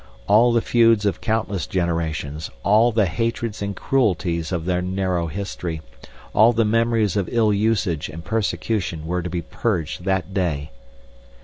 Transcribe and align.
All 0.25 0.51
the 0.51 0.63
feuds 0.63 1.05
of 1.05 1.21
countless 1.21 1.67
generations, 1.67 2.49
all 2.63 2.91
the 2.91 3.05
hatreds 3.05 3.61
and 3.61 3.75
cruelties 3.75 4.51
of 4.51 4.65
their 4.65 4.81
narrow 4.81 5.27
history, 5.27 5.83
all 6.33 6.53
the 6.53 6.65
memories 6.65 7.15
of 7.15 7.29
ill 7.31 7.53
usage 7.53 8.09
and 8.09 8.25
persecution 8.25 9.05
were 9.05 9.21
to 9.21 9.29
be 9.29 9.43
purged 9.43 10.03
that 10.05 10.33
day. 10.33 10.71